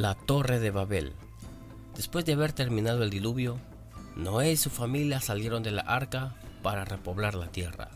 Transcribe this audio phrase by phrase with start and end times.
[0.00, 1.12] La Torre de Babel.
[1.94, 3.58] Después de haber terminado el diluvio,
[4.16, 7.90] Noé y su familia salieron de la arca para repoblar la tierra.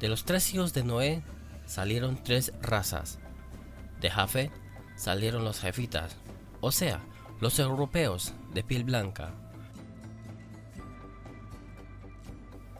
[0.00, 1.22] De los tres hijos de Noé
[1.66, 3.20] salieron tres razas.
[4.00, 4.50] De Jafet
[4.96, 6.16] salieron los jefitas,
[6.60, 6.98] o sea,
[7.40, 9.30] los europeos de piel blanca.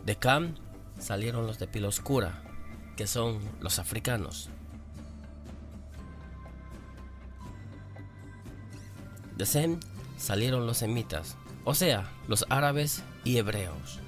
[0.05, 0.57] De Cam
[0.99, 2.43] salieron los de piel oscura,
[2.97, 4.51] que son los africanos.
[9.43, 9.81] De Sem
[10.17, 13.99] salieron los semitas, o sea, los árabes y hebreos.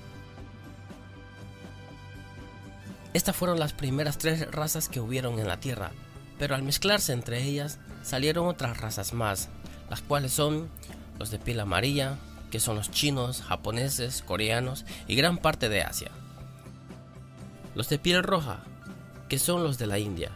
[3.15, 5.91] Estas fueron las primeras tres razas que hubieron en la tierra,
[6.39, 9.49] pero al mezclarse entre ellas salieron otras razas más,
[9.91, 10.69] las cuales son
[11.19, 12.17] los de piel amarilla,
[12.53, 16.13] que son los chinos, japoneses, coreanos y gran parte de Asia.
[17.75, 18.61] Los de piel roja,
[19.29, 20.31] que son los de la India.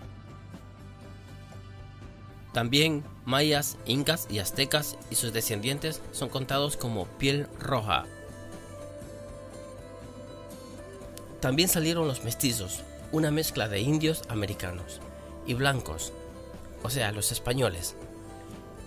[2.52, 8.06] También mayas, incas y aztecas y sus descendientes son contados como piel roja.
[11.40, 12.80] También salieron los mestizos,
[13.12, 15.00] una mezcla de indios americanos
[15.46, 16.12] y blancos,
[16.82, 17.96] o sea, los españoles.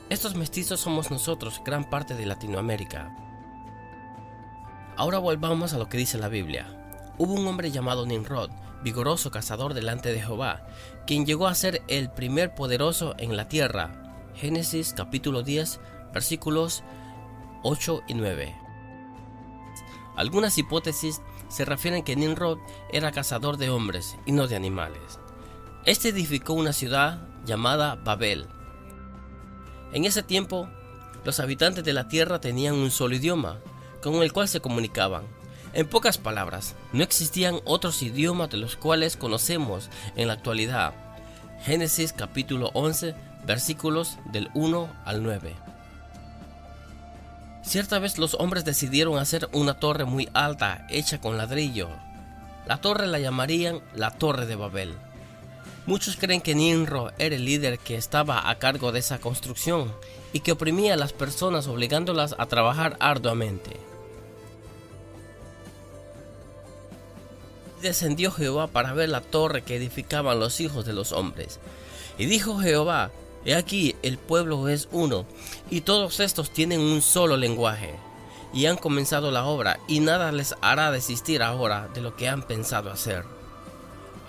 [0.10, 3.16] Estos mestizos somos nosotros, gran parte de Latinoamérica.
[4.98, 7.14] Ahora volvamos a lo que dice la Biblia.
[7.18, 8.52] Hubo un hombre llamado Nimrod,
[8.84, 10.66] vigoroso cazador delante de Jehová,
[11.06, 13.92] quien llegó a ser el primer poderoso en la tierra.
[14.36, 15.80] Génesis capítulo 10
[16.14, 16.84] versículos
[17.64, 18.56] 8 y 9.
[20.16, 22.60] Algunas hipótesis se refieren que Nimrod
[22.92, 25.20] era cazador de hombres y no de animales.
[25.86, 28.48] Este edificó una ciudad llamada Babel.
[29.94, 30.70] En ese tiempo,
[31.24, 33.60] los habitantes de la tierra tenían un solo idioma,
[34.02, 35.26] con el cual se comunicaban.
[35.74, 40.94] En pocas palabras, no existían otros idiomas de los cuales conocemos en la actualidad.
[41.64, 45.56] Génesis capítulo 11 versículos del 1 al 9.
[47.64, 51.88] Cierta vez los hombres decidieron hacer una torre muy alta hecha con ladrillo.
[52.68, 54.94] La torre la llamarían la Torre de Babel.
[55.86, 59.92] Muchos creen que Nimrod era el líder que estaba a cargo de esa construcción
[60.34, 63.91] y que oprimía a las personas obligándolas a trabajar arduamente.
[67.82, 71.60] Descendió Jehová para ver la torre que edificaban los hijos de los hombres.
[72.18, 73.12] Y dijo Jehová,
[73.44, 75.26] He aquí el pueblo es uno,
[75.70, 77.96] y todos estos tienen un solo lenguaje,
[78.54, 82.44] y han comenzado la obra, y nada les hará desistir ahora de lo que han
[82.44, 83.24] pensado hacer.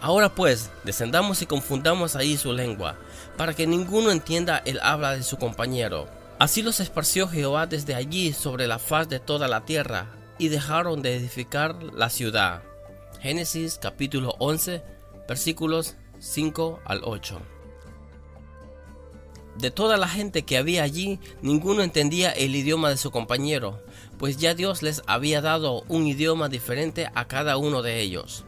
[0.01, 2.97] Ahora pues, descendamos y confundamos ahí su lengua,
[3.37, 6.09] para que ninguno entienda el habla de su compañero.
[6.39, 10.07] Así los esparció Jehová desde allí sobre la faz de toda la tierra,
[10.39, 12.63] y dejaron de edificar la ciudad.
[13.22, 14.83] Génesis capítulo 11
[15.28, 17.41] versículos 5 al 8.
[19.59, 23.81] De toda la gente que había allí, ninguno entendía el idioma de su compañero,
[24.19, 28.44] pues ya Dios les había dado un idioma diferente a cada uno de ellos.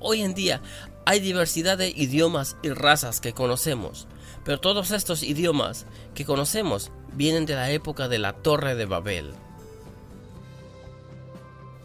[0.00, 0.62] Hoy en día
[1.04, 4.08] hay diversidad de idiomas y razas que conocemos,
[4.46, 9.34] pero todos estos idiomas que conocemos vienen de la época de la Torre de Babel.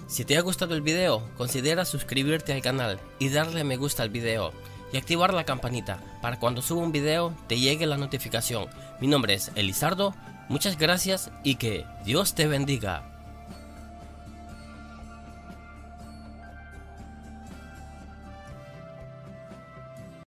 [0.08, 4.10] Si te ha gustado el video, considera suscribirte al canal y darle me gusta al
[4.10, 4.54] video
[4.94, 8.68] y activar la campanita para cuando suba un video te llegue la notificación.
[9.02, 10.14] Mi nombre es Elizardo,
[10.48, 13.15] muchas gracias y que Dios te bendiga.